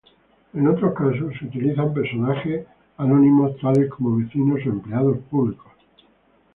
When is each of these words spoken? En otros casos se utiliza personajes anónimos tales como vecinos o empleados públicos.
En 0.55 0.65
otros 0.67 0.95
casos 0.95 1.31
se 1.37 1.45
utiliza 1.45 1.93
personajes 1.93 2.65
anónimos 2.97 3.55
tales 3.59 3.87
como 3.91 4.17
vecinos 4.17 4.57
o 4.65 4.69
empleados 4.69 5.19
públicos. 5.29 5.71